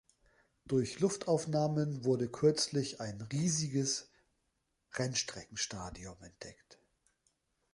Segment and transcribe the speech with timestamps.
[0.65, 4.11] Durch Luftaufnahmen wurde kürzlich ein riesiges
[4.93, 6.79] Rennstreckenstadium entdeckt.